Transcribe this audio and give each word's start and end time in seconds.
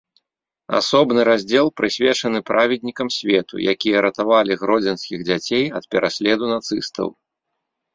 Асобны 0.77 1.25
раздзел 1.29 1.67
прысвечаны 1.81 2.39
праведнікам 2.49 3.13
свету, 3.19 3.53
якія 3.77 3.97
ратавалі 4.09 4.51
гродзенскіх 4.67 5.19
дзяцей 5.33 5.65
ад 5.83 5.91
пераследу 5.97 6.55
нацыстаў. 6.59 7.07